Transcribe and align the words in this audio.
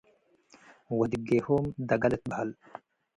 ወድጌሆም 0.99 1.65
ደጋ 1.87 2.03
ልትበሀል። 2.11 2.49